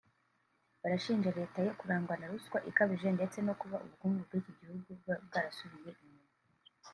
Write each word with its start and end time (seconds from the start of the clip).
Barashinja 0.81 1.31
leta 1.39 1.57
ye 1.65 1.71
kurangwa 1.79 2.15
na 2.17 2.27
ruswa 2.31 2.57
ikabije 2.69 3.07
ndetse 3.17 3.37
no 3.47 3.53
kuba 3.61 3.77
ubukungu 3.83 4.19
bw’iki 4.27 4.51
gihugu 4.59 4.89
bwarasubiye 5.27 5.91
inyuma 6.03 6.29